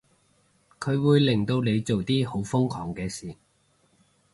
[0.79, 3.35] 佢會令到你做啲好瘋狂嘅事